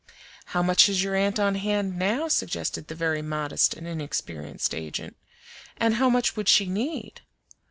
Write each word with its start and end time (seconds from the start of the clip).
"How 0.45 0.63
much 0.63 0.87
has 0.87 1.03
your 1.03 1.13
aunt 1.13 1.39
on 1.39 1.53
hand 1.53 1.95
now?" 1.95 2.27
suggested 2.27 2.87
the 2.87 2.95
very 2.95 3.21
modest 3.21 3.75
and 3.75 3.85
inexperienced 3.85 4.73
agent; 4.73 5.15
"and 5.77 5.93
how 5.93 6.09
much 6.09 6.35
would 6.35 6.49
she 6.49 6.65
need?" 6.65 7.21